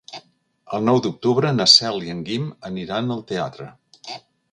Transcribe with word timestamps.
El 0.77 0.85
nou 0.85 1.01
d'octubre 1.07 1.51
na 1.57 1.67
Cel 1.73 1.99
i 2.07 2.13
en 2.13 2.23
Guim 2.29 2.47
aniran 2.71 3.17
al 3.17 3.21
teatre. 3.33 3.69